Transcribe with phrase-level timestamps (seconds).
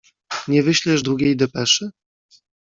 [0.47, 1.89] "Nie wyślesz drugiej depeszy?"